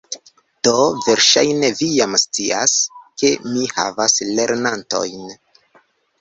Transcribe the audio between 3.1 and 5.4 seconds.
ke mi havas lernantojn